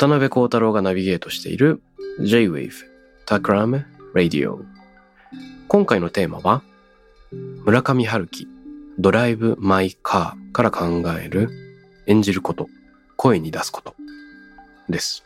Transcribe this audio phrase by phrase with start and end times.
[0.00, 1.82] 渡辺幸太郎がナビゲートしている
[2.20, 2.70] J-Wave
[3.26, 4.64] Takram Radio
[5.68, 6.62] 今回のテーマは
[7.66, 8.48] 村上春樹
[8.98, 11.50] ドライブ・マイ・カーから考える
[12.06, 12.68] 演じること
[13.18, 13.94] 声に出すこと
[14.88, 15.22] です。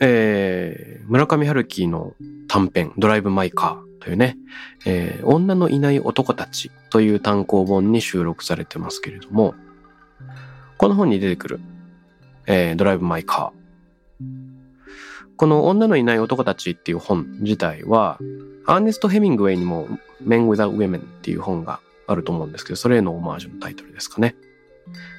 [0.00, 2.14] えー、村上春樹の
[2.48, 4.38] 短編ドライブ・マイ・カーというね、
[4.86, 9.54] えー女のいない男たちという単行本に収録されてますけれども
[10.78, 11.60] この本に出てくる
[12.50, 14.26] えードライブ・マイ・カー。
[15.36, 18.18] この女のいない男たちっていう本自体は、
[18.66, 19.86] アーネスト・ヘミングウェイにも
[20.24, 24.34] Men Without Women っていう本があると思うんですけど、それへのオマージュのタイトルですかね。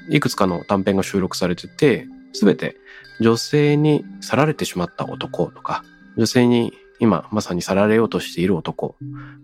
[0.09, 2.77] いくつかの短編が収録されてて、すべて
[3.22, 5.83] 女性に去られてしまった男とか、
[6.17, 8.95] 女性に今まさに去られようとしている男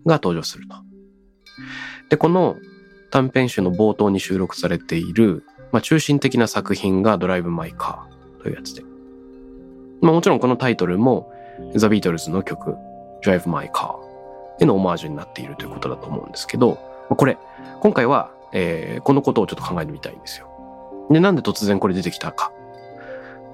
[0.04, 0.76] が登場すると。
[2.08, 2.56] で、この
[3.12, 5.44] 短編集の冒頭に収録されている
[5.76, 8.82] まあ、中心的な作品がドライブ・マイ・カーというやつで。
[10.00, 11.30] まあ、もちろんこのタイトルも
[11.74, 12.76] ザ・ビートルズの曲
[13.22, 16.78] ドライブ・マイ・カーへのオマージュになっているということだと思うんですけど、
[17.10, 17.36] まこれ、
[17.80, 20.48] 今回は、えーこのことをちょっと考えてみたいんですよ。
[21.10, 22.52] で、なんで突然これ出てきたか。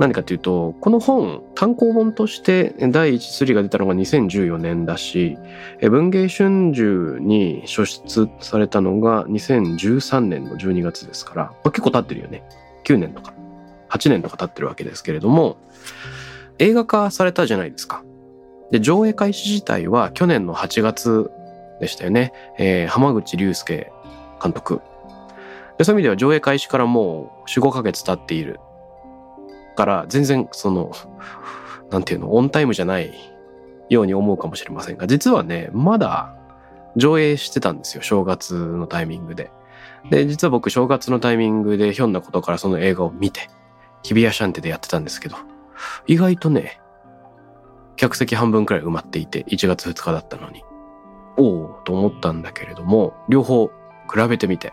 [0.02, 5.38] 何かというと、この本、単行本として第一釣りが出たのが2014年だし、
[5.80, 12.42] 文藝春秋に初出されたのが2013年の12月ですから、まあ、結構経ってるよね。
[12.82, 13.32] 9年とか、
[13.90, 15.56] 8年とか経ってるわけですけれども、
[16.58, 18.02] 映画化されたじゃないですか。
[18.72, 21.30] で、上映開始自体は去年の8月
[21.78, 22.32] でしたよね。
[22.58, 23.92] えー浜口竜介
[24.42, 24.80] 監督。
[25.78, 28.58] でそういう意味では上映開始からもう4、5ヶ月経っている
[29.74, 30.92] から、全然その、
[31.90, 33.12] なんていうの、オンタイムじゃない
[33.88, 36.34] ように思うかもしれませんが、実はね、まだ
[36.96, 39.50] 上映してたんですよ、正月のタイミングで。
[40.10, 43.48] で、実は僕、正月のタイミングでひょんなことからその映画を見て、
[44.02, 45.36] 日比谷シャンテでやってたんですけど、
[46.06, 46.80] 意外とね、
[47.96, 50.64] 客席半分くらい埋まっていて、1月2日だったのに、
[51.36, 53.72] おおと思ったんだけれども、両方比
[54.28, 54.72] べてみて。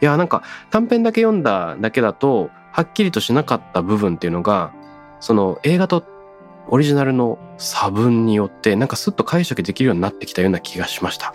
[0.00, 4.72] いや、なんか短編だけ読んだだけだと、はっきりとしなかった部分っていうのが、
[5.20, 6.04] その映画と
[6.68, 11.34] オリジナルの差分によって、なんかスッと解釈できるようになってきたような気がしました。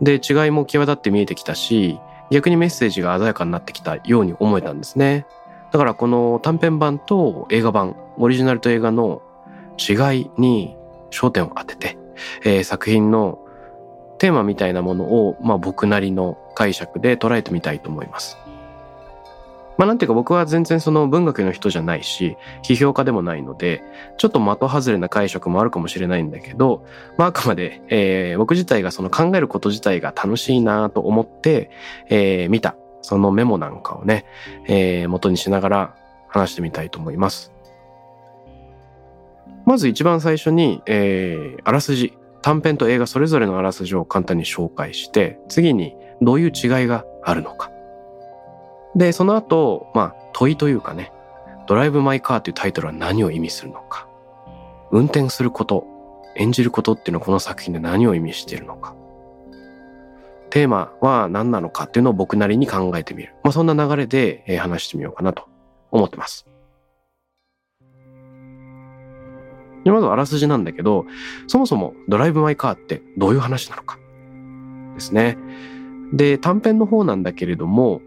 [0.00, 1.98] で、違いも際立って見えてきたし、
[2.30, 5.26] 逆にメッセージが鮮やかになってきたように思えたんですね。
[5.72, 9.22] だからこの短編版と映画版、オリジナルと映画の
[9.76, 10.76] 違いに
[11.10, 11.98] 焦点を当てて、
[12.44, 13.40] えー作品の
[14.18, 18.38] テーマみたいなものを、まあ僕なりの解釈で捉えてみたいと思います。
[19.76, 23.82] まあなんていうか僕は全然その文学の人じゃないし、批評家でもないので、
[24.18, 26.84] ちょっと的外れな解釈もあるかもしれないんだけど、
[27.18, 31.70] まああくまで、えー僕自体がその考えること自体が楽しいなと思って、
[32.08, 34.26] えー見た、そのメモなんかをね、
[34.68, 35.96] えー元にしながら
[36.28, 37.52] 話してみたいと思います。
[39.66, 47.70] まず一番最初に、えーあらすじ、短編と映画それぞれのあらすじを簡単に紹介して、次にどういう違いがあるのか。
[48.96, 51.12] で、その後、まあ、問いというかね、
[51.66, 54.08] ドライブ・マイ・カーというタイトルは何を意味するのか。
[54.90, 55.86] 運転すること、
[56.36, 58.94] 演じることっていうのはこの作品で何を意味しているのか。
[60.50, 63.34] テーマは何なのかっていうのを僕なりに考えてみる。
[63.42, 65.48] まあ、そんな流れで、話してみようかなと
[65.90, 66.46] 思ってます。
[69.84, 71.04] でまずあらすじなんだけど、
[71.46, 73.98] そもそもドライブ・マイ・カーってどういう話なのか
[74.94, 75.36] ですね。
[76.12, 78.00] で、短編の方なんだけれども、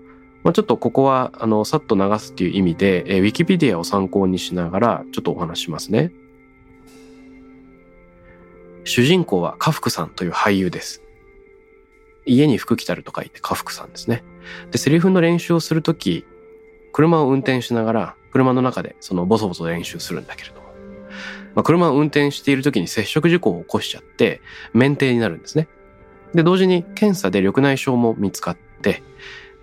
[0.48, 6.14] まあ、ちょっとここは、あの、さっと流すっていう意味で、えー、ウィキペディアを参考にしながら、ちょっとお話しますね。
[8.86, 11.04] 主人公はカフクさんという俳優です。
[12.26, 14.24] 家に服着たると書いてカフクさんですね。
[14.72, 16.26] で、セリフの練習をするとき、
[16.94, 20.68] 車を運転しながら、車の中でそのボソボソ練習するんだけれども。
[21.56, 24.40] まあ、車を運転している時に接触事故を起こしちゃって
[24.74, 25.68] 免停になるんですね。
[26.34, 29.04] で、同時に検査で緑内障も見つかって、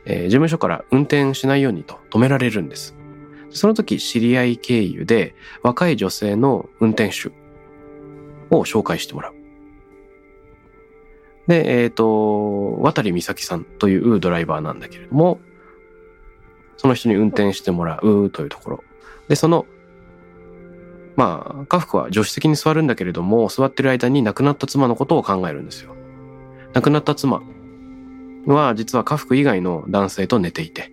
[0.06, 2.95] えー、事務所から運転しないようにと止められるんです。
[3.51, 7.29] その時知り合い経由で若い女性の運転手
[8.51, 9.35] を紹介してもらう。
[11.47, 15.41] で、えっ、ー、と、渡美咲さんというドライバーなんだけれども、
[16.77, 18.85] その人に運転してもらうというところ。
[19.29, 19.67] で、その、
[21.17, 25.95] まあ、家福は助手席に座るんだけれども、座ってる間に亡くなった妻のことを考えるんですよ。
[26.73, 27.43] 亡くなった妻
[28.52, 30.93] は実は家福以外の男性と寝ていて、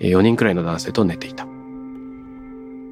[0.00, 1.46] 4人くらいの男性と寝ていた。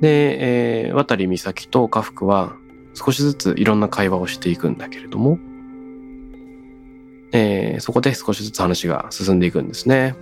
[0.00, 2.54] で、えー、渡美咲と家福は
[2.94, 5.38] 少しずついろんな会話をしていくんだけれども、
[7.32, 10.14] えー、そこで少しずつ話が進んでいくんですね。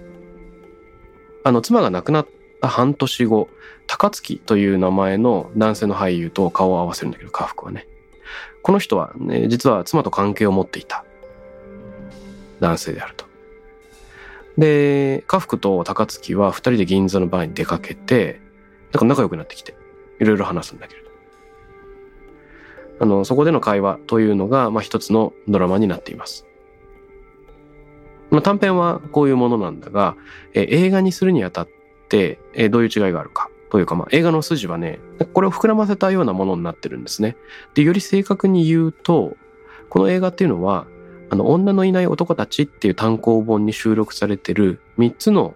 [1.44, 2.28] あの、妻が亡くなっ
[2.61, 3.49] た半年後、
[3.87, 7.87] 高槻という名前の男性の俳優と顔を合わせるんだけど、家福はね。
[8.62, 11.05] この人はね、実は妻と関係を持っていた
[12.58, 13.25] 男性であると。
[14.58, 18.41] で、家福と高槻は二人で銀座のバーに出かけて、
[18.93, 19.76] なんか仲良くなってきて、
[20.20, 21.06] いろいろ話すんだけれど。
[23.00, 26.47] あの、そこでの会話というのが、まあ一つのドラマになっています。
[28.31, 30.17] まあ、短編はこういうものなんだが、
[30.55, 31.69] え、映画にするにあたっ
[32.09, 34.99] て、え、どういう違いがあるかというか、まあ、映画の筋はね、
[35.32, 37.37] これを膨らませたようなものになってるんですね。
[37.75, 39.37] で、より正確に言うと、
[39.88, 40.87] この映画っていうのは、
[41.31, 45.55] あの、女のいない男たちっていう単行本に収録されてる3つの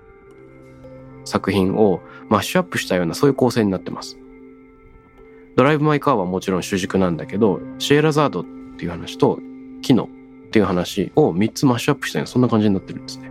[1.25, 4.19] 作品をマッシュアップしたようなそういう構成になってます。
[5.57, 8.45] ドライブ・マイ・カーはもちろん主軸なんだけど、シエラザードっ
[8.79, 9.39] ていう話と、
[9.83, 10.09] キノ
[10.49, 13.31] っていう話を3つマッシュアップしたようなそんな感じになってるんですね。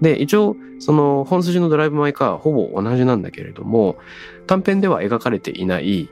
[0.00, 3.98] で、一応、その本筋のドライブ・マイ・カーはほぼ同じなんだけれども、
[4.46, 6.08] 短編では描かれていない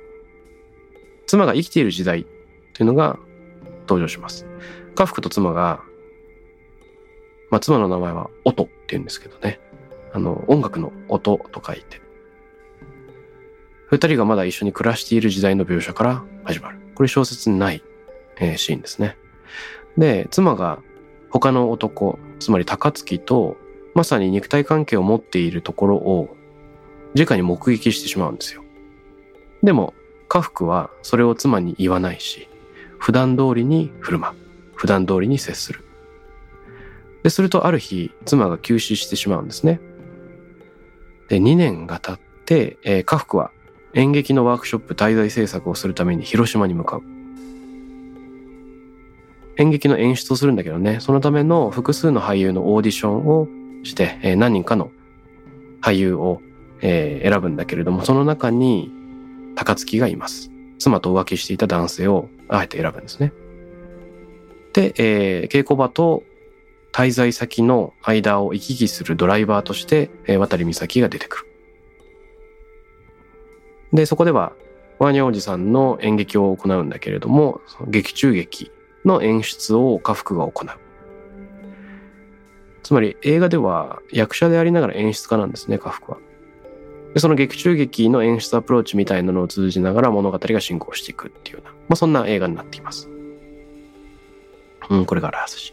[1.26, 2.26] 妻が生きている時代
[2.72, 3.18] というのが
[3.88, 4.46] 登場します。
[4.94, 5.80] 家福と妻が、
[7.50, 9.60] まあ、妻の名前は音って言うんですけどね。
[10.12, 12.00] あの、音楽の音と書いて。
[13.88, 16.78] 二人がまだ一緒に暮らしている時代の描写から始まる。
[16.94, 17.82] これ小説にない、
[18.38, 19.16] えー、シーンですね。
[19.96, 20.80] で、妻が
[21.30, 23.56] 他の男、つまり高槻と
[23.94, 26.36] まさに肉体関係を持っているところを
[27.14, 28.62] 直に目撃してしまうんですよ。
[29.62, 29.94] でも、
[30.28, 32.48] 家福はそれを妻に言わないし、
[33.06, 34.36] 普段通りに振る舞う。
[34.74, 35.84] 普段通りに接する。
[37.22, 39.80] で、するとある日、妻が急死してしまうんですね。
[41.28, 43.52] で、2年が経って、えー、家福は
[43.94, 47.02] 演劇のワークショップ滞在制作をするために広島に向かう。
[49.58, 53.46] 演劇の演出をするんだけどね、そのための複数の俳優のオーディションを
[53.84, 54.90] して、えー、何人かの
[55.80, 56.42] 俳優を、
[56.80, 58.90] えー、選ぶんだけれども、その中に
[59.54, 60.50] 高槻がいます。
[60.78, 63.32] 妻と浮気していた男性をあえて選ぶんですね。
[64.72, 66.22] で、えー、稽古場と
[66.92, 71.46] 滞在先の間を行き来するドライバーとして、えー、渡美咲が出てくる。
[73.92, 74.52] で、そこでは、
[74.98, 78.72] ワニャおじさんの演劇を行うんだけれども、劇中劇
[79.04, 80.70] の演出を家福が行う。
[82.82, 86.18] つまり映画では役者でありながら演出家なんですね、家福は。
[87.16, 93.08] でその劇中劇の演出アプローチみたいなのを通じながら物語が進行していくっていうような、まあ、そんな映画になっています。
[94.90, 95.72] うん、これがあらすじ。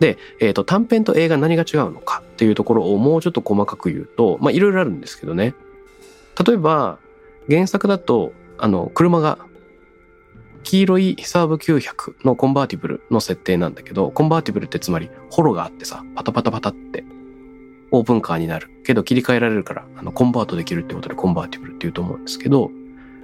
[0.00, 5.54] で、えっ、ー、と、短編と映画何が違うのかっていうところをもうちょっと細かく言うと、まあ、いろいろあるんですけどね。
[6.46, 6.98] 例えば、
[7.48, 9.38] 原作だと、あの、車が、
[10.62, 17.02] 黄色いサーブ900のコンバーティブルの設定なんだけど、コンバーティブルってつまり、ホロがあってさ、パタパタパタって、
[17.92, 18.70] オープンカーになる。
[18.84, 22.70] けど切り替えられるから、あの、コンバートできるってことでコンバーティブルって言うと思うんですけど、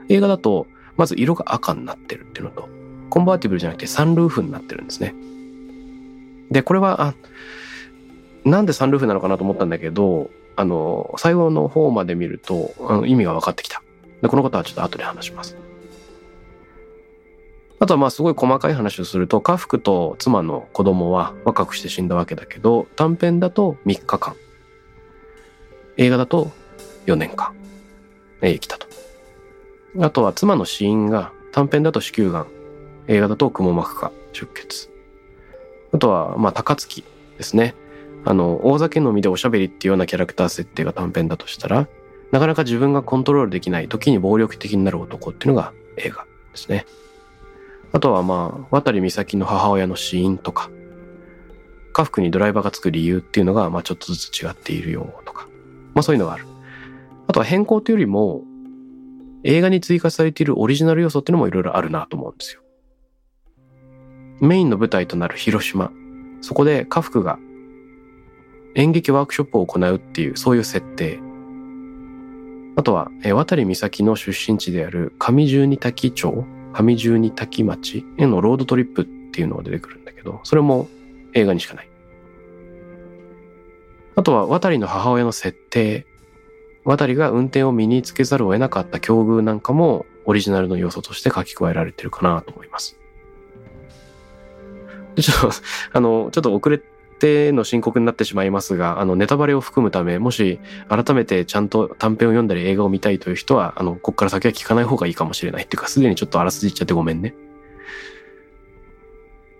[0.08, 2.68] 映画だと、まず色が赤になってるっていうのと、
[3.10, 5.14] コンバーティブルじゃなくてサンルーフになってるんですね。
[6.50, 7.14] で、これは、あ、
[8.44, 13.82] なんでサンルーフなのかなと思ったんだけど、あの、最後の方まで見ると、あの意味が分かってきた。
[14.22, 15.56] で、このことはちょっと後で話します。
[17.80, 24.34] あとはまあすごい細かい話をすると、家福と妻の子供は若くして死んだわけだけど、短編だと3日間。
[25.98, 26.52] 映画だと
[27.06, 27.52] 4年間。
[28.40, 28.86] 生きたと。
[30.00, 32.46] あとは妻の死因が短編だと子宮がん。
[33.08, 34.88] 映画だと雲膜下出血。
[35.92, 37.02] あとは、まあ、高槻
[37.36, 37.74] ですね。
[38.24, 41.88] あの、大酒飲みでおしゃべりっていうようなキャラクター設定が短編だとしたら、
[42.30, 46.86] なかなか自分がコントロールできない時に暴力的になる男っていうのが映画ですね。
[47.92, 50.70] あとはまあ、渡美咲の母親の死因とか、
[51.92, 55.47] 家福にドライバーがつく理由っていうのが、まあちょっとずつ違っているよとか、
[55.98, 56.46] まあそういうのがある。
[57.26, 58.44] あとは変更というよりも、
[59.42, 62.62] 映画に追加されているオリジナル要素っていうのもいろいろあるなと思うんですよ。
[64.40, 65.90] メインの舞台となる広島。
[66.40, 67.40] そこで家福が
[68.76, 71.18] 演劇ワークショップを行うっていう、そういう設定。
[72.76, 80.86] あとは、え渡岬の出身地である上十二滝町、上十二滝町へのロードトリップっていうのが出てくるんだけど、それも
[81.34, 81.87] 映画にしかない。
[84.18, 86.04] あとは、渡りの母親の設定。
[86.84, 92.98] 渡りが運転を身につけざるを得なかった境遇なんかもオリジナルの要素として書き加えられてるかなと思います。
[95.20, 95.50] ちょっと、
[95.96, 96.80] あの、ちょっと遅れ
[97.20, 100.58] ての申告になってしまいますが、あの、ネタバレを含むため、もし
[100.88, 107.36] 改めてちゃんと短編を読んだり映画を見たいという人は、あの、こっから先は聞かない方がいいかもしれないっていうか、すでにちょっとあらすじ言っちゃってごめんね。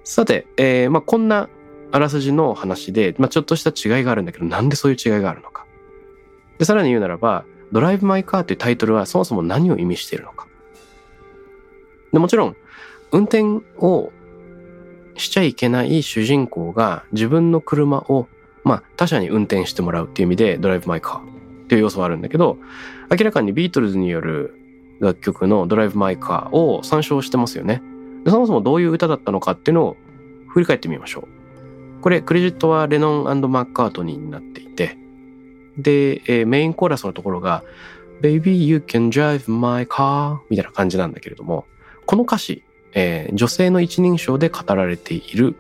[0.03, 1.49] さて、えー、まあ、こんな
[1.91, 5.67] あらすじの話で、まあ、ちょっとした違いがあるんだけど、なんでそういう違いがあるのか。
[6.59, 10.47] で、さらに言うならば、ドライブ・マイ・カーというタイトルはそもそも何を意味しているのか。
[12.13, 12.57] で、もちろん、
[13.13, 13.45] 運転
[13.79, 14.13] を
[15.17, 18.27] しちゃいけない主人公が自分の車を、
[18.65, 22.59] まあ、他者に運転してもらうっていう意味で、ドライブ・マイ・カーっていう要素はあるんだけど、
[23.11, 24.55] 明らかにビートルズによる
[25.01, 27.83] 楽曲のドライブ・マイ・カーを参照してますよね。
[28.25, 29.97] でそもそもどういう歌だったのかっていうのを
[30.49, 31.38] 振り返ってみましょう。
[32.01, 34.97] これ、クレジットはレノンマッカートニーになっていて、
[35.77, 37.65] で、えー、メインコーラスのところが、
[38.21, 41.67] Baby, you can drive my car みたいな感じなんだけれども、
[42.07, 42.65] この歌詞、
[42.95, 45.57] えー、女性の一人称で語られている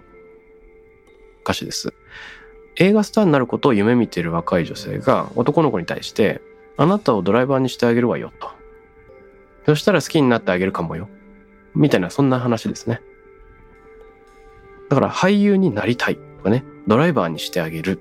[1.42, 1.92] 歌詞です。
[2.76, 6.40] 映画スターになることを夢見ている若い女性が男の子に対して、
[6.76, 8.50] あなたをドライバーにしてあげるわよと。
[9.66, 11.08] そしたら好きになってあげるかもよ。
[11.74, 13.00] みたいな、そんな話ですね。
[14.88, 16.18] だから俳優になりたい。
[16.38, 18.00] とかね、ドライバーにしてあげる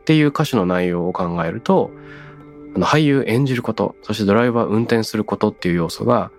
[0.00, 1.90] っていう歌詞の内容を考えると、
[2.74, 6.30] あの俳優演じること、そしてドライバー運転することっていう要素が、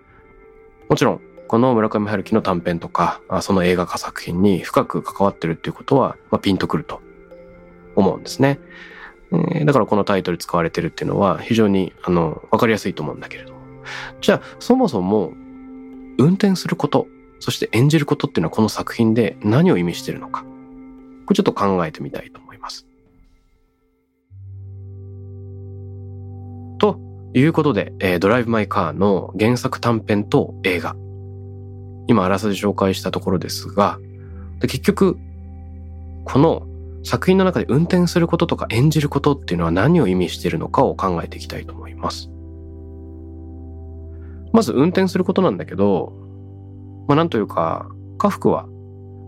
[0.88, 7.00] もちろんこの村上春樹の短編とか、その映画化作品に深く関わってるっていうことは、まあ、ピンとくると
[7.94, 8.58] 思うんですね。
[9.64, 13.52] だからこのタイトル使われてるっていうのは非常にあの分かりやすいと思うんだけれど。
[14.20, 15.32] じゃあそもそも
[16.18, 17.06] 運転すること
[17.42, 20.42] そして演じることっていうのはこの作品で何を意味しているのか。
[21.26, 22.86] これちょっと考えてみたいと思います。
[26.78, 27.00] と
[27.34, 30.94] いうことで、えー、ドライブ・マイ・カーの原作短編と映画。
[32.06, 33.98] 今あらすじ紹介したところですが、
[34.60, 35.18] で結局、
[36.24, 36.62] この
[37.02, 42.30] 作品の中で運転することとか演じることっていうのは何を意味しているのかを考えていきたいと思います。
[44.52, 46.21] まず運転することなんだけど、
[47.08, 48.66] まあ、なんというか、家福は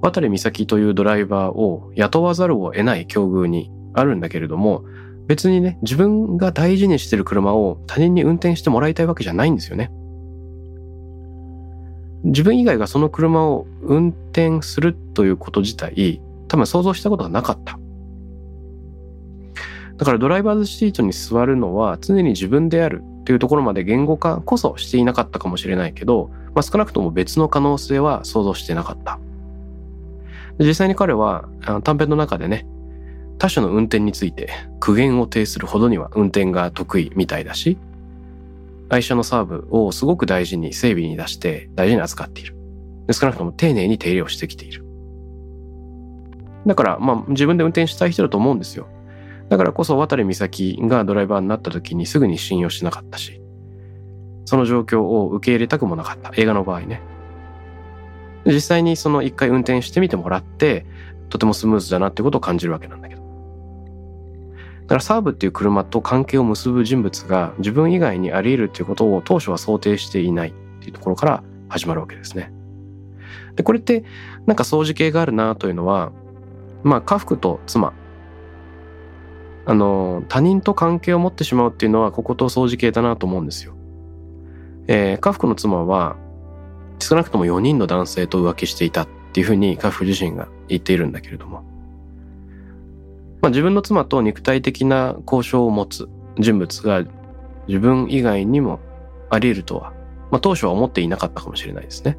[0.03, 4.85] 渡美咲というドライバーを雇わざるを得ない境遇にあるんだけれども、
[5.27, 9.91] 別にね、自分が大事にしてる車を他人に運転してもらいたいわけじゃないんですよね。
[12.25, 17.79] 自分以外がその車を運転するということ自体、多分想像したことがなかった。
[19.97, 29.19] だからドライバーズシートに座るのは常に自分であるっていうところまで言語化こそしていなかったかもしれないけど、まあ、少なくとも別の可能性は想像してなかった。
[30.59, 31.49] 実際に彼は
[31.85, 32.67] 短編の中でね、
[33.39, 37.79] 他者の運転について苦言を呈するほどには運転が得意みたいだし、
[38.91, 42.55] 愛車のサーブをすごく大事に整備に出して大事に扱っている。
[43.11, 44.85] 少なくとも丁寧に手入れをしてきている。
[46.67, 48.87] だから、まあ自分で運転したい人だと思うんですよ。
[49.55, 53.41] だからこそ渡美咲がドライバーになった時にすぐに信用しなかったし、
[54.47, 56.33] その状況を受け入れたくもなかった。
[56.35, 57.01] 映画の場合ね。
[58.45, 60.87] 実際にその一回運転してみてもらって、
[61.29, 63.23] とてもスムーズだなってことを感じるわけなんだけど。
[64.83, 72.53] だからサーブっていう車と関係を結ぶ人物が自分以外にあり得るっていうことを当初は想定していないっていうところから始まるわけですね。
[73.55, 74.03] で、これって
[74.47, 76.11] なんか掃除系があるなというのは、
[76.83, 77.93] まあ家福と妻、
[79.67, 83.75] あの、他人と関係を持ってしまうっていうのはここと掃除系だなと思うんですよ。
[84.87, 86.17] えー、カフクの妻は
[86.99, 91.63] 少なくとも4人の男性と浮気していたっていうふうにカフ自身が言っているんだけれども、
[93.41, 97.05] まあ、自分の妻と肉体的な交渉を持つ人物が
[97.67, 98.81] 自分以外にも
[99.31, 99.93] あり得るとは、
[100.31, 102.19] まあ、当初は思っていなかったかもしれないですね。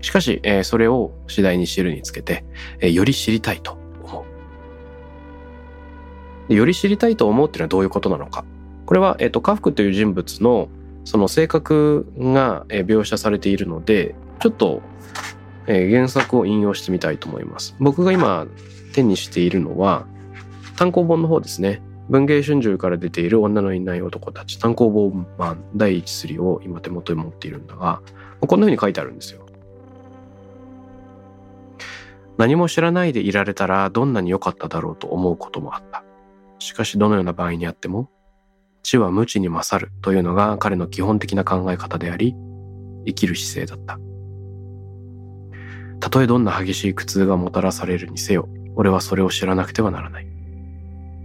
[0.00, 2.44] しかし、えー、それを次第に知るにつけて、
[2.80, 3.78] えー、より知りたいと。
[6.48, 8.44] より知りたいと思うっていうのはどういうことなのか。
[8.86, 10.68] これは、えっ、と、カフクという人物の
[11.04, 14.82] その性格が描写されているので、ちょっと
[15.66, 17.74] え原作を引用してみたいと思います。
[17.78, 18.46] 僕が今
[18.92, 20.06] 手にしているのは
[20.76, 21.82] 単行本の方ですね。
[22.08, 28.00] 文芸春秋から出ている女のいない男たち単行本版第1スリを今手元に持っているんだが、
[28.40, 29.46] こんな風に書いてあるんですよ。
[32.38, 36.02] 何も知らないでいられたらどんなに良かっただろうと思うこともあった。
[36.62, 38.10] しかしどのような場合にあっても、
[38.82, 42.34] 知は無知に勝るというのが彼の基本的な考え方であり、
[43.06, 43.98] 生きる姿勢だった。
[46.00, 50.26] たとえどんな激しい苦痛がもたらされるにせよ、俺はそれを知らなくてはならない。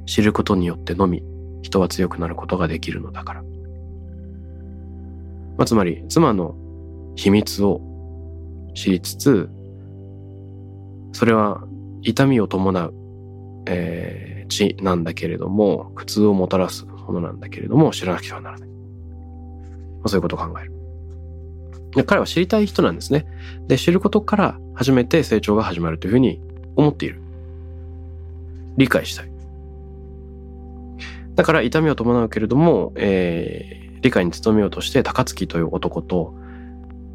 [0.06, 1.24] 知ることによってのみ、
[1.62, 3.44] 人は強くなることができるのだから。
[5.58, 6.56] まあ、つまり、妻の
[7.16, 7.82] 秘密を
[8.76, 9.50] 知りつつ、
[11.12, 11.64] それは
[12.04, 12.94] 痛みを伴う、
[13.68, 18.70] えー、血なんだけれども、苦痛をもたらすものなんだけれども、知らなくてはならない。
[18.70, 18.76] ま
[20.06, 20.74] あ、そういうことを考える。
[21.96, 23.26] で彼は知りたい人なんですね。
[23.68, 26.42] で、知ることから初めて成長が始まるというふうに
[26.76, 27.22] 思っている。
[28.78, 29.32] 理解したい。
[31.36, 36.34] だから痛みを伴うけれども、えー、理解に努めようとして高槻という男と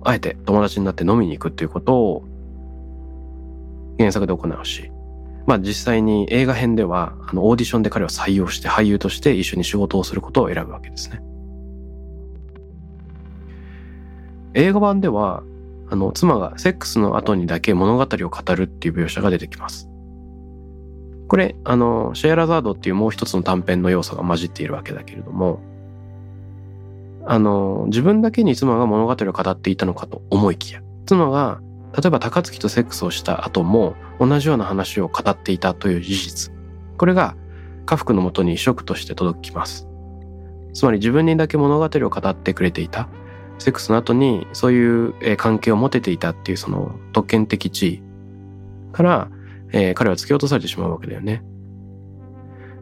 [0.04, 2.24] あえて友達になって飲みに行くっていうことを
[3.98, 4.90] 原作で行うし、
[5.46, 11.22] まあ実際に映画編ではあのオーディションで彼を採用して俳優として一緒に仕事をすることを選ぶわけですね。
[14.54, 15.42] 映画版では
[15.90, 19.88] あの妻がセックスの後にだけ物語を語るっていう描写が出てきます。
[21.28, 25.60] これあのシェアラザードっていうもう一つの短編の要素が混じっているわけだけれども
[27.24, 31.60] あの自分だけに妻が物語を語っていたのかと思いきや妻が
[31.96, 36.52] 例えば高槻とセックスをした後も同じような話を語っていたという事実。
[36.96, 37.36] これが
[37.84, 39.88] 家福のもとにショックとして届きます。
[40.72, 43.08] つまり自分にだけ物語を語ってくれていた。
[43.58, 48.02] セックスの後にそういう関係を持てていたっていうその特権的地位
[48.92, 49.28] から、
[49.70, 51.44] えー、彼は突き落とされてしまうわけだよね。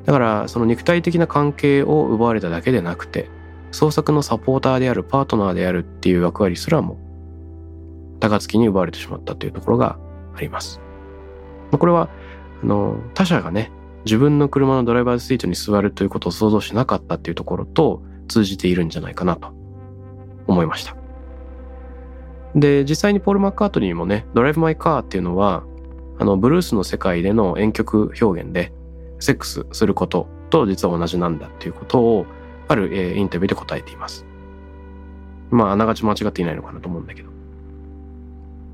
[0.05, 3.29] だからその肉体的な関係を奪われただけでなくて
[3.71, 6.99] 創作のサポーターであるパートナーであるっていう役割すらも
[8.21, 9.99] 高槻に奪われてしまったというところが
[10.37, 10.81] あります。
[11.73, 12.09] これは
[12.63, 13.71] あの他者がね
[14.05, 19.53] 自分の車のドライバーズシートに座るということを想像しなかったっていうところと通じているんじゃないかなと
[20.47, 20.97] 思いました。
[22.55, 25.63] で実際にポール・マッカートニーもね「ドライブ・マイ・カー」っていうのは
[26.19, 28.73] あのブルースの世界での遠曲表現で
[29.21, 32.27] セックスすることと実は同じなんだっていうことを
[32.67, 34.27] ある、えー、インタビューで答えています。
[35.51, 37.31] まああながち間違っていないのかなと思うんだけど。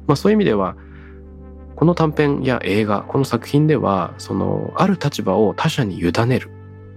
[0.07, 0.77] まあそういう意味では、
[1.77, 6.51] この短編や映画、この作品では、その、ある立場を他者に委ねる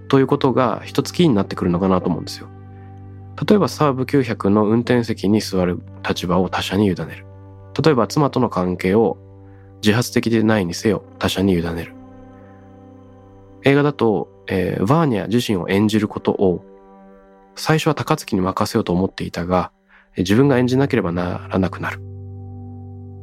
[0.08, 2.48] ということが一つキーになってくるのかなと思うんですよ。
[3.48, 7.26] 例えばサーブ900の運転席に座る立場を他者に委ねる。
[7.82, 9.18] 例えば妻との関係を
[9.82, 11.94] 自発的でないにせよ他者に委ねる。
[13.64, 16.64] 映画だと、えー、バーニャ自身を演じることを
[17.56, 19.72] 最初は高槻に任せようと思っていたが、
[20.18, 22.02] 自分が演じなければならなくなる。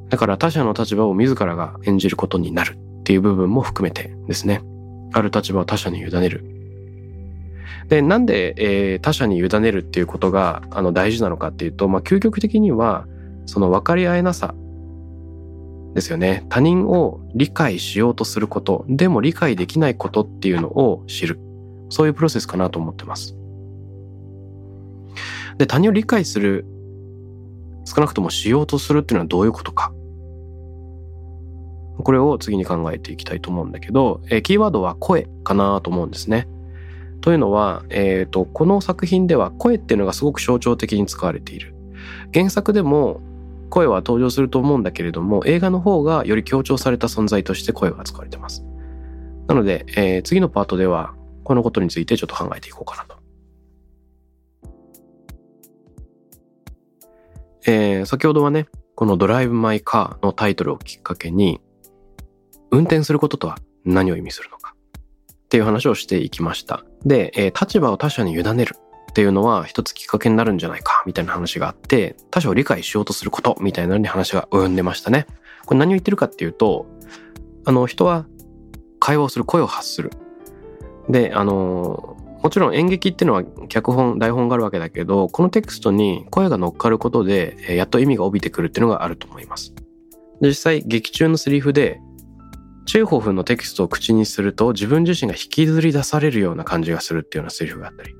[0.09, 4.63] だから他者の立場を自らが演じることになるっていう部分も含めてですね。
[5.13, 6.45] ある立場を他者に委ねる。
[7.89, 13.07] で、なんで、えー、他者に委ねるっていうことがあの大事なのかっていうと、まあ、究極的には、
[13.47, 14.55] その分かり合えなさ
[15.95, 16.45] ですよね。
[16.49, 21.39] 他人を理解しようとすること、でも理解できないことっていうのを知る。
[21.89, 23.37] そういうプロセスかなと思ってます。
[25.57, 26.67] で、他人を理解する、
[27.85, 29.93] 少なくともしようとするっていうのはどういうことか。
[32.03, 36.49] これを次に考えていきたいと思うんだけど、えー、キーワードは声かなと思うんですね。
[37.21, 41.75] というのは、えっ、ー、と、この作品では声っていうのがすごく象徴的に使われている。
[42.33, 43.21] 原作でも
[43.71, 48.65] 声は登場すると思うんだけれども、映画の方がより強調された存在として声が使われてます。
[49.49, 53.17] なので、えー、次のパートでは、このことについてちょっと考えていこうかなと。
[57.67, 61.61] えー、先ほどはね、このドライブ・マイ・カーのタイトルをきっかけに、
[62.71, 64.75] 運転することとは何を意味するのか
[65.47, 66.85] っていう話をしていきました。
[67.05, 68.77] で、えー、立場を他者に委ねる
[69.11, 75.27] っていうのは一つきっかけになるんじゃないかみたいな話があって、他者を理解しようとすることみたいなのに話が及んでましたね。
[75.65, 76.87] これ何を言ってるかっていうと、
[77.65, 78.27] あの人は
[79.01, 80.11] 会話をする、声を発する。
[81.09, 89.73] で、あの、もちろん演劇っていうのは脚本、台本があるわけだけど、このテクストに声が乗っかることで、やっと意味が帯びてくるっていうのがあると思います。
[90.41, 92.01] 実際、劇中のセリフで、
[92.87, 98.15] チェーホフのテキストを口にすると自分自身が引きずり出されるような感じがするっていうようなセリフがあったり、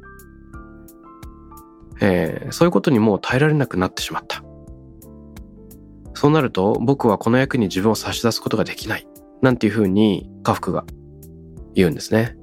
[2.01, 4.43] えー、そういうことにもう耐えられなくなってしまった。
[6.15, 9.07] そうなると僕はこの役に自分を差し出すことができない
[9.43, 10.85] なんていうふうに家福が
[11.75, 12.37] 言うんですね。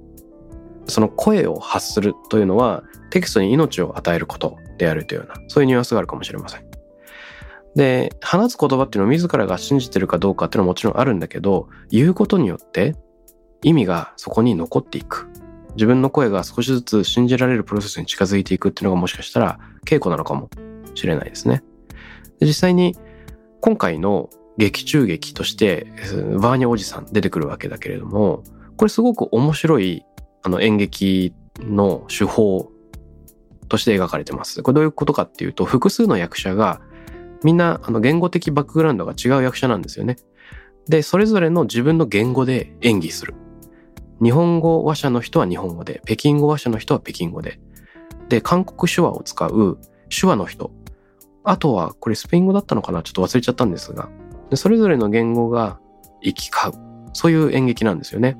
[0.87, 6.72] その声を発するというのはテキストに命を与えることであるというような、そういうニュアンスがあるかもしれません。
[7.75, 12.95] で、話す言葉っていうのを自らが信じてるかどうかっていうのはもちろんあるんだけど、言うことによって
[13.63, 15.29] 意味がそこに残っていく。
[15.75, 20.49] 自分の声が少しずつ信じられるプロセスに近づいていくっていうのがもしかしたら稽古なのかも
[20.93, 21.63] しれないですね。
[22.39, 22.95] で実際に
[23.59, 25.87] 今回の劇中劇として
[26.39, 28.43] バーニャおじさん出てくるわけだけれども
[28.77, 30.05] これすごく面白い
[30.43, 32.69] あの演劇の手法
[33.67, 34.61] として描かれてます。
[34.61, 36.81] これどういうことかっていうと複数の役者が
[37.43, 40.15] みんなあの言語的バックグラウンドが違う役者なんですよね。
[40.87, 43.35] で、それぞれの自分の言語で演技する。
[44.21, 47.59] 日本語話者の人は日本語で、北京語話者の人は北京語で。
[48.29, 49.79] で、韓国手話を使う
[50.09, 50.71] 手話の人。
[51.43, 53.03] あとは、これスペイン語だったのかな？
[53.03, 54.09] ちょっと忘れちゃったんですが。
[54.49, 55.79] でそれぞれの言語が
[56.21, 57.09] 行き交う。
[57.13, 58.37] そういう演劇なんですよね。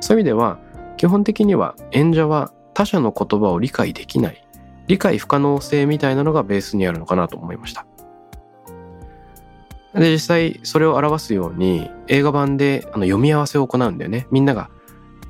[0.00, 0.58] そういう意味では、
[0.96, 4.46] 基本的には演者は他者の言葉を理解できない。
[4.86, 7.86] 理解不可能性みたいなのがベースにあるのかなと思いました。
[9.94, 14.26] で、実際それを表すように映画版であの読み合わせを行うんだよね。
[14.30, 14.70] みんなが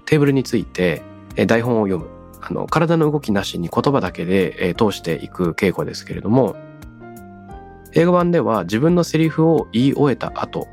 [0.06, 1.02] テーブルについて
[1.46, 2.10] 台本を読む。
[2.46, 6.56] あの、体の動きなしに言葉だけで通していく稽古ですけれども、
[7.92, 10.68] 映画版では自分のセリフを言い終えた後、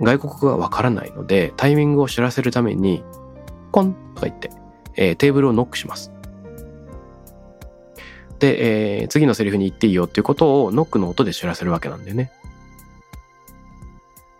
[0.00, 3.04] 外国語がわからないので、タイミングを知らせるために、
[3.70, 4.50] コンとか言って、
[4.96, 6.12] え、テーブルをノックします。
[8.40, 12.32] で、えー、次のセリフに言っていいよっていうことをノックの音で知らせるわけなんだよね。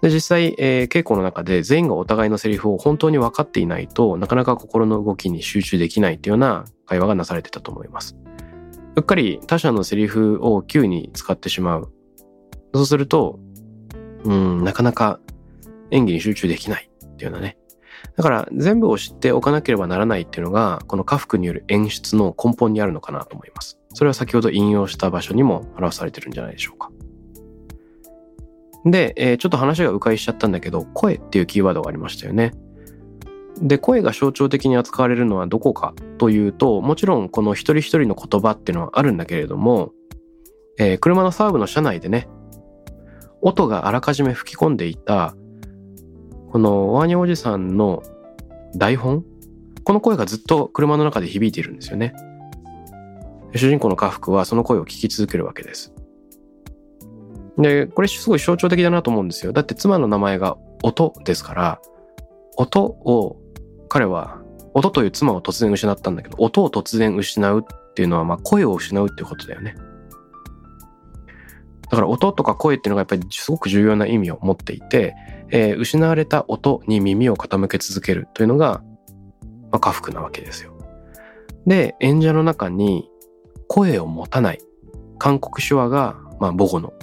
[0.02, 8.16] で、実際、えー、稽古の中で全員がお互いのセリフを本当に分かっていないとなかなか心の動きに集中できないっていうような会話がなされてたと思います。
[8.96, 11.92] うっかり他者のセリフを急に使ってしまう。
[12.74, 13.38] そうすると、
[14.24, 15.20] うん、なかなか
[15.92, 17.56] 演技に集中できないっていうようなね。
[18.16, 23.78] だから全部を知っておかなければならないっていうのが、この家福による演出の根本にあるのかなと思います。
[23.94, 26.90] それは先ほど引用した場所にも表されてるんじゃないでしょうか。
[28.84, 32.52] で、えー、ちょっと話が迂回しちゃったんだけど、声っていうキーワードがありましたよね。
[33.60, 39.92] で、声が象徴的に扱われるのはどこかというと、もちろんこの一人一人の言葉っていうのはあるんだけれども、
[40.78, 42.28] えー、車のサーブの車内でね、
[43.40, 45.34] 音があらかじめ吹き込んでいた、
[46.50, 48.02] このワニおじさんの
[48.74, 49.24] 台本
[49.84, 52.14] この声がずっと車の中で響いているんですよね。
[53.54, 55.92] 主人公の家福はその声を聞き続けるわけです。
[57.58, 59.52] で、これすごい象徴的だなと思うんですよ。
[59.52, 61.80] だって妻の名前が音ですから、
[62.56, 63.36] 音を
[63.88, 64.40] 彼は
[64.74, 69.74] 音という妻を突然失ったんだけど、音を突然失うっていうのは、まあ声を失うっていうことだよね。
[71.90, 75.14] だから音とか声っていうのがやっぱりすごく重要な意味を持っていて、
[75.50, 78.82] えー、失われた音に耳を傾け続けるというのが、
[79.70, 80.72] まあ、家福なわけですよ。
[81.66, 83.10] で、演者の中に
[83.68, 84.60] 声を持たない
[85.18, 86.94] 韓国手話が、まあ、母語の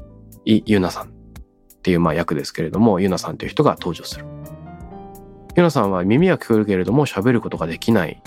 [0.45, 1.12] イ・ユナさんっ
[1.82, 4.25] ていうまあ役ですけれども、ユナさんという人が登場する。
[5.56, 8.21] ユナさんは耳は聞こえるけれども喋ることができない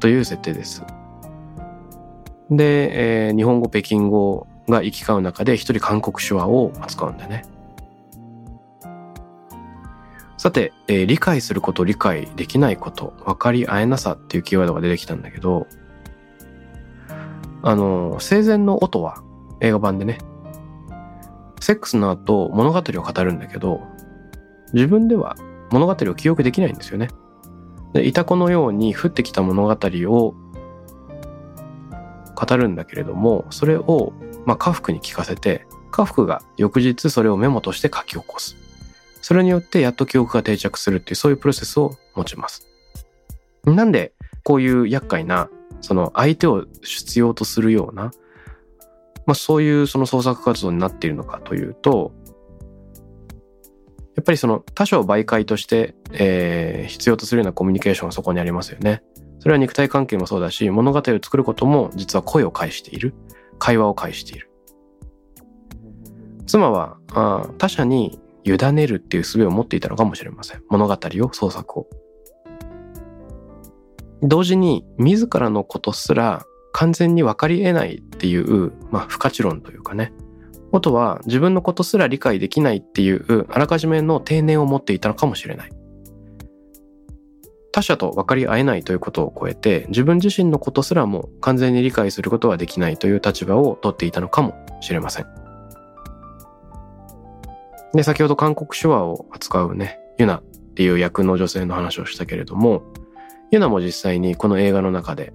[0.00, 0.82] という設定です。
[2.50, 7.44] で、えー、日本語、北京語が行き交う中で一人韓国手話を扱うんだね。
[10.36, 15.66] さて、えー、理解すること、理解できないこと、分かり合えなさっていうキーワードが出てきたんだけど、
[17.62, 19.22] あの、生前の音は
[19.60, 20.18] 映画版でね、
[21.64, 23.80] セックスの後物語を語るんだけど、
[24.74, 25.34] 自分では
[25.70, 27.08] 物語を記憶できないんですよね。
[27.94, 30.34] で、いた子のように降ってきた物語を
[32.34, 34.12] 語るんだけれども、それを、
[34.44, 38.56] まあ、家福に聞かせて、家福が翌日それをメモとして書き起こす。
[39.22, 42.66] それによってやっと記憶が定着するっていうそういうプロセスを持ちます。
[43.64, 45.48] なんでこういう厄介な
[45.80, 48.10] その相手を必要とするような
[49.26, 52.12] まあ、そういうその創作活動になっているのかというと、
[54.16, 59.02] やっぱりその他者を媒介として、えー、必要とするようなコミュニケーションがそこにありますよね。
[59.40, 63.14] それは肉体関係もそうだし、物語を作ることも実は声を介している。
[63.58, 64.50] 会話を介している。
[66.46, 70.62] 妻はあ他者に委ねるっていう術を持っていたのかもしれません。
[70.68, 71.86] 物語を、創作を。
[74.22, 80.12] 同時に自らのことすら完全に分かり得ないっていう、まあ、不可知論というかね。
[80.72, 85.70] あとは自分のことすら理解できないっていうあらかじめの定年を持っていたのかもしれない。
[87.70, 95.26] 他者と分かり合えないということを超えて自分自身のことすらも完全に理解することはできないという立場を取っていたのかもしれません。
[97.94, 100.42] で、先ほど韓国手話を扱うね、ユナっ
[100.74, 102.82] ていう役の女性の話をしたけれども、
[103.52, 105.32] ユナも実際にこの映画の中で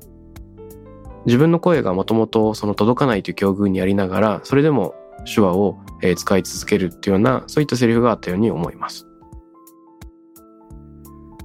[1.26, 5.78] 自分の声がもともとその届かないという境遇にありながらそれでも手話を
[6.16, 9.06] 使い続けるっていうようなそういったセリフがあったように思います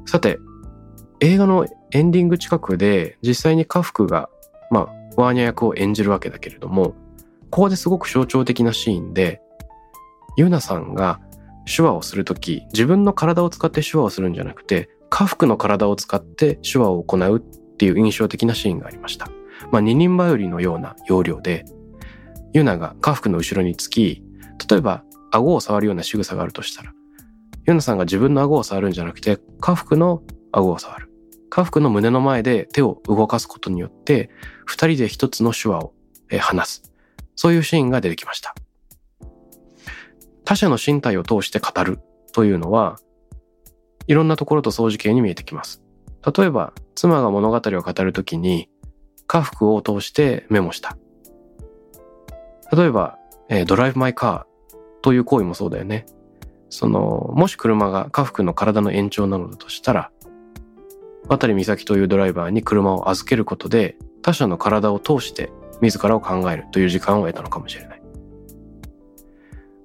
[0.07, 0.39] さて
[1.21, 4.29] 映画のエンディング近くで実際に家福が
[4.71, 4.81] ま
[5.17, 6.95] あワーニャ役を演じるわけだけれども
[7.51, 9.41] ここですごく象徴的なシーンで
[10.37, 11.21] ユナさんが
[11.67, 19.29] 手話をするとき自分の体を使って手話をするんじゃなくて家福の体を使って手話を行うっていう印象的なシーンがありました。
[19.71, 21.65] まあ、二人バイオリンのような要領で、
[22.53, 24.23] ユナが家福の後ろにつき、
[24.69, 26.93] 例えば顎を触るような仕草があるとしたら、
[27.67, 30.23] ユナさんが自分の顎を触るんじゃなくて、家福の
[30.53, 31.11] 顎を触る。
[31.51, 34.31] 家福の胸の前で手を動かすことによって、
[34.67, 35.95] 二人で一つの手話を
[36.41, 36.93] 話す。
[37.37, 38.55] そういうシーンが出てきました。
[40.45, 42.01] 他者の身体を通して語る
[42.33, 42.99] というのは、
[44.07, 45.83] いろんなところと相似形に見えてきます。
[46.37, 48.69] 例えば、妻が物語を語るときに、
[49.35, 50.97] 家福を通してメモした。
[52.73, 53.19] 例えば、
[53.49, 56.07] えー、ドライブ・マイ・カーという行為もそうだよね。
[56.71, 60.13] その、もし車が家福の体の延長なのだとしたら、
[61.27, 68.03] 渡美咲というドライバーに車を預けることで、他者の体を通して自らを考えるという時間を得たのかもしれない。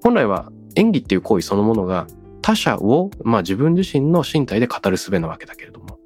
[0.03, 2.05] 本来は演技っていう行為そのものが
[2.43, 5.97] 他者を、まあ自分自身の身体で語る術なわけだけれども。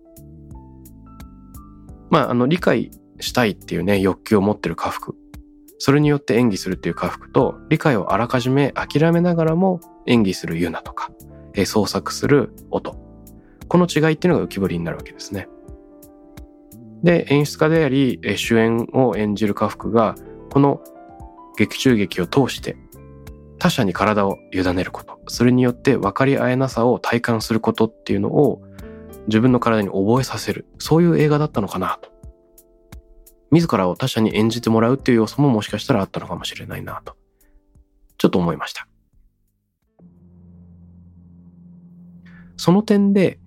[2.10, 2.92] まあ、あの、理解
[3.24, 5.16] したいっていうね、欲求を持ってる家福。
[5.80, 11.12] それによって演技するっていう家福と、理解をあらかじめ諦めながらも演技するユナとか、
[11.56, 12.96] え創作する音。
[13.68, 15.48] この違いっていうのが浮き彫りになるわけですね。
[17.04, 20.16] で、演出家であり、主演を演じる家福が、
[20.52, 20.82] この
[21.58, 22.78] 劇中劇を通して
[23.60, 28.62] 他者に体を委ねること、それによって分かり合えなさを体感することっていうのを
[29.28, 32.13] 自分の体に覚えさせる、そういう映画だったのかなと。
[33.54, 37.16] 自らを他者に演じてもらうっていう要素ももしかしたらあったのかもしれないなと、
[38.18, 38.88] ちょっと思いました。
[42.58, 43.40] その点で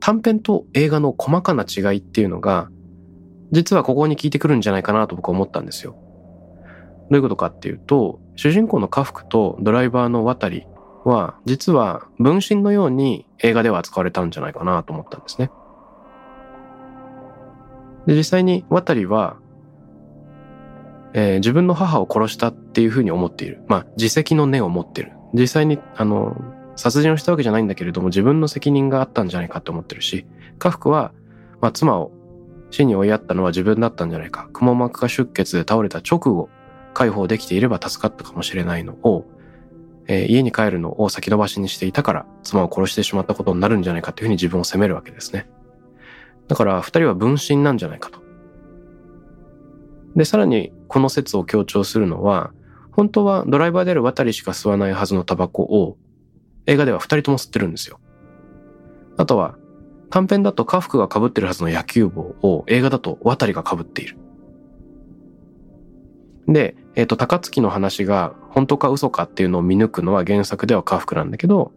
[0.00, 2.70] 短編と映画の細かな違いっていうのが
[3.50, 5.92] 実はここに効いてくるんじゃないかなと僕は思ったんですよ。
[7.10, 10.66] どういうことかっていうと、主人公の家福とドライバーの渡り
[11.04, 15.50] は、実は分身のように映画では扱われたんじゃないかなと思ったんですね。
[18.08, 19.36] で、実際に渡りは、
[21.12, 23.62] えー、自分の母を殺したっていうふうに思っている。
[23.68, 25.12] まあ、自責の念を持ってる。
[25.34, 26.34] 実際に、あの、
[26.74, 30.26] 殺人をしたわけじゃないんだけれども、自分の責任があったんじゃないかって思ってるし、
[30.58, 31.12] 家福は、
[31.60, 32.10] まあ、妻を
[32.70, 34.48] 死に追いやったのは自分だったんじゃないか。
[34.54, 36.48] くも膜下出血で倒れた直後、
[36.94, 39.26] 解放できていれば助かったかもしれないのを、
[40.06, 45.46] えー、家に帰るのを先延ばしにしていたから妻を殺してしまったことになるんじゃないかというふうに自分を責めるわけですね。
[46.48, 48.20] だから二人は分身なんじゃないかと。
[50.16, 52.52] で、さらにこの説を強調するのは、
[52.92, 55.96] 本当はドライバーである渡りしか吸わないはずのタバコを
[56.66, 58.00] 映画では二人とも吸ってるんですよ。
[59.16, 59.56] あとは
[60.10, 64.16] 短編だと家福が被ってるはずの野球帽を映画だと渡りが被っている。
[66.48, 71.72] で、えっ、ー、と、高槻の話が本当か嘘かっていうのを見抜くのは原作では家福なんだけど、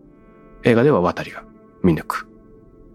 [0.63, 1.43] 映画では渡りが
[1.83, 2.30] 見抜く。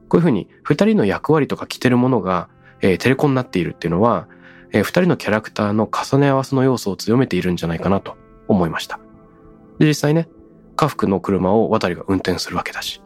[0.09, 2.49] こういうふうに二人の役割とか着てるものが、
[2.81, 4.29] えー、テレコになっているっていうのは、
[4.73, 8.17] えー、二人のキャラクターの重ね合わせの要素を強めているんじゃないかなと
[8.49, 9.01] 思いました。
[9.79, 10.29] で、実際ね、
[10.77, 13.03] 家福の車を渡りが運転するわけだし、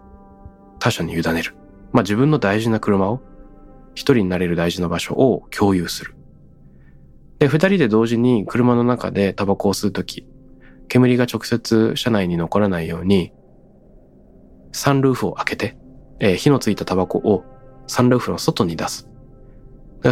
[0.78, 1.54] 他者に委ねる。
[1.92, 3.20] まあ自分の大事な車を、
[3.94, 6.14] 一人になれる大事な場所を共有する。
[7.38, 10.26] で、二人で同時に車の中でタバコを吸うとき、
[10.88, 13.32] 煙が直接車内に残らないように、
[14.72, 15.76] サンルーフを開けて、
[16.20, 17.44] えー、火のついたタバコを
[17.86, 19.08] サンルーフの外に出す。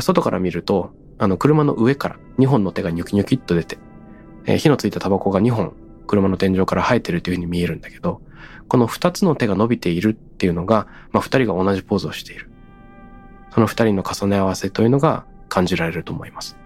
[0.00, 3.78] 外から見ると、あの、車の上から2本の手がニョキニョキっと出て、
[4.46, 5.74] えー、火のついたタバコが2本
[6.08, 8.20] 車の天井から生えてるというふうに見えるんだけど、
[8.66, 12.50] この2つの手が伸びているっていうのが、まあ、2人が同じポーズをしている。
[13.52, 16.56] その2人の重ね合わせというのが感じられると思います。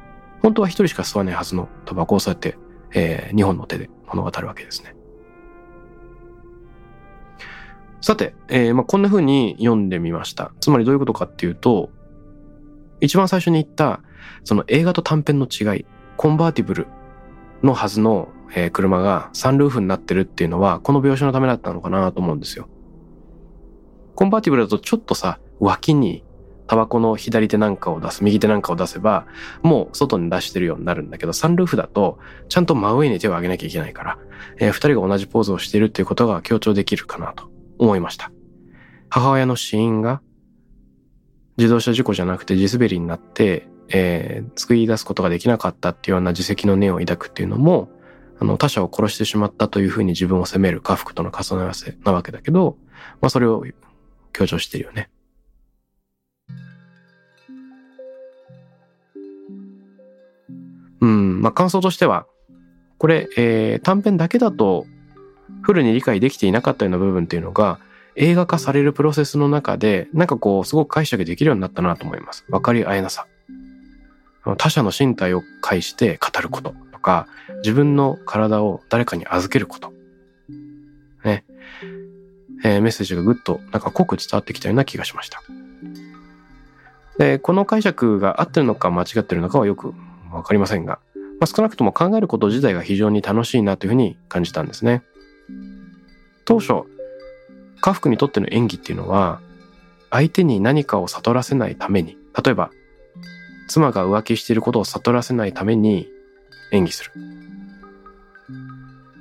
[0.40, 2.56] 本当は一人しか吸わないはずのタバコをそうやって、
[2.92, 4.94] えー、2本の手で物語るわけですね。
[8.02, 10.52] さて、えー、まあ、こんな風に読んでみました。
[10.60, 11.90] つまりどういうことかっていうと、
[13.00, 14.00] 一番最初に言った、
[14.42, 15.86] その映画と短編の違い、
[16.16, 16.88] コンバーティブル
[17.62, 22.68] のはずの、えー、車がサンルーフになってるっていうのは、この描写のためだったのかなと思うんですよ。
[24.16, 26.24] コンバーティブルだとちょっとさ、脇に
[26.66, 29.26] タバコの左手なんかを出す、右手なんかを出せば、
[29.62, 34.18] もう外に出してるようになるんだけど、サンルーフだと、ちゃんと真上に手を上げなきゃいけないから、
[34.58, 37.51] えー、二人が同じポーズをしているっていうことが強調できるかなと
[37.82, 38.30] 思いました。
[39.08, 40.22] 母親の死因が、
[41.58, 47.90] 自動車事故じゃなくて地滑りになって、えー、救い出すことができなかったっていうような自責の念を抱くっていうのも、
[48.40, 52.78] あの、他者を殺してしまったというふうに自分を責める家福との重ね合わせなわけだけど、
[53.20, 53.64] まあそれを
[54.32, 55.10] 強調してるよね。
[61.00, 62.26] うん、まあ感想としては、
[62.98, 64.86] これ、えー、短編だけだと
[65.60, 67.78] フルに理解できていなかったような部分っていうのが
[68.16, 72.44] 映画化されるプロセスの中でなんかこうすごく解釈できるようになったなと思います。
[72.48, 73.26] 分かり合えなさ。
[74.58, 79.92] 他者の身体を介して語ることとか自分の体を誰かに預けること。
[81.24, 81.44] ね。
[82.64, 85.42] えー、メッセージがぐっとなんか濃く伝わってきたような気がしました。
[87.18, 89.94] で、この解釈が合ってるのか間違ってるのかはよく
[90.32, 90.98] わかりませんが、
[91.40, 95.02] まあ、少なくとも考えること自体が非常に楽しいなというふうに感じたんですね。
[96.44, 96.84] 当初、
[97.80, 99.40] 家福にとっての演技っていうのは、
[100.10, 102.70] 相手に何かを悟らせないために、例えば、
[103.68, 106.08] 妻が浮気していることを悟らせないために
[106.72, 107.12] 演技する。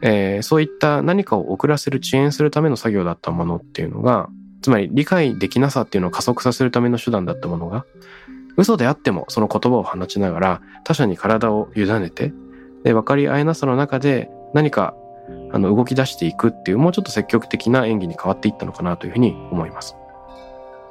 [0.01, 4.29] えー、そういった何かを遅らせる遅延するための作業だったものっていうのが、
[4.61, 7.85] つまり理解できなさっていうのを加速させるための手段だったものが、
[8.57, 12.33] 嘘であってもその言葉を放ちながら他者に体を委ねて、
[12.83, 14.95] で、分かり合えなさの中で何か
[15.53, 19.95] あの動き出していくっていうもうちょっと積極的な演技に変わっていったのかなというふうに思います。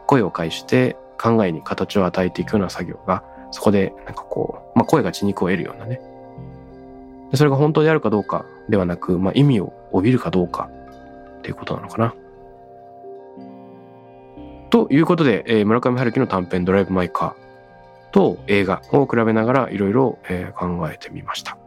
[0.06, 6.00] 声を介して考えに形を与えていくような作業がそこでなんかこう、まあ、声が血肉を得るようなね。
[7.34, 10.68] それが本当であるかどうかではなく、まあ、意味を帯びるかどうか
[11.38, 12.14] っていうことなのかな。
[14.70, 20.18] ということで、えー、村上春樹の短編ドライブ・マイ・カーと映画を比べながらいろいろ
[20.56, 21.59] 考えてみました。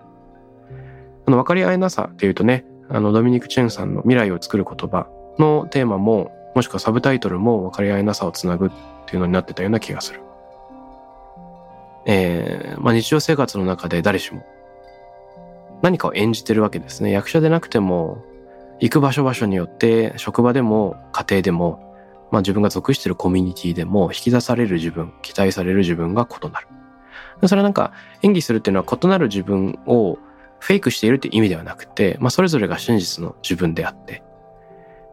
[1.26, 5.08] あの分かり合えなさっていうとね、あのドミニク・チェンさんの未来を作る言葉
[5.40, 8.70] のテーマも、もしくはサブタイトルも分かり合えなさをつなぐっ
[9.08, 10.22] ていうのになってたような気がする。
[12.06, 14.46] えー、まあ日常生活の中で誰しも
[15.82, 17.12] 何かを演じてるわけですね。
[17.12, 18.24] 役者でなくても、
[18.80, 21.96] 行く場所場所によって職場でも家庭でも
[22.32, 26.68] まあ自分が属しているコミュニティでも引き出される自分、期待される自分が異なる。
[27.48, 30.18] それはなんか演技するっていうのは異なる自分を
[30.63, 34.23] フェイクしているって意味ではなくて、まあそれぞれが真実の自分であって、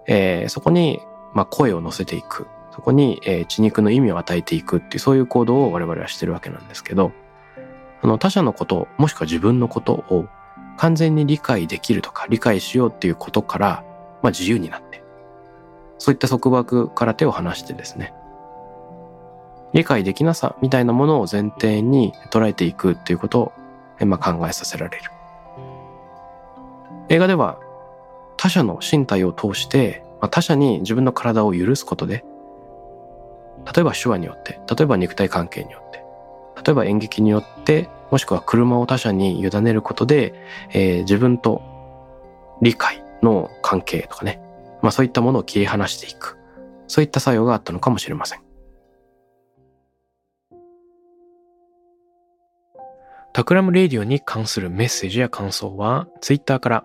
[0.07, 1.01] えー、そこに
[1.35, 2.47] まあ声を乗せていく。
[2.73, 7.11] そこに、えー、血肉の意味を与えていくっていうそういう行動を我々はしてるわけなんですけど、
[8.01, 10.29] あの他者のこと、もしくは自分のことを
[10.77, 13.85] 完全に理解できるとか理解しようっていうことから、
[14.23, 15.03] まあ自由になって、
[15.99, 18.15] そういった束縛から手を離してですね、
[19.73, 23.41] 理解できなさみたいなものを前提に捉えていくっていうこと
[23.99, 25.11] を、まあ、考えさせられる。
[27.11, 27.59] 映画では
[28.37, 32.25] 他者の身体を通して、まあ、他者に自分の体を許すことで、
[33.75, 36.03] 例えば手話によって、例えば肉体関係によって、
[36.65, 40.35] 例えば演劇によって、もしくは車を他者に委ねることで、
[40.73, 41.63] えー、自分と
[42.63, 44.41] 理解の関係とかね、
[44.81, 46.39] まあそういったものを切り離していく。
[46.87, 48.41] そういった作用があったのかもしれません。
[53.33, 56.85] タクラムレディオに関するメッセージや感想は、ツイッターから